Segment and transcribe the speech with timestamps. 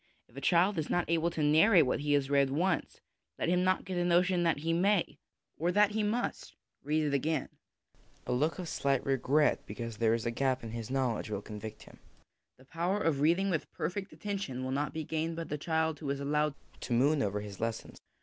[0.27, 3.01] If a child is not able to narrate what he has read once,
[3.37, 5.19] let him not get the notion that he may,
[5.59, 6.55] or that he 230 HOME EDUCATION must,
[6.87, 7.49] read it again.
[8.25, 11.83] A look of slight regret because there is a gap in his knowledge will convict
[11.83, 11.99] him.
[12.57, 16.09] The power of reading with perfect attention will not be gained by the child who
[16.09, 17.99] is allowed to moon over his lessons.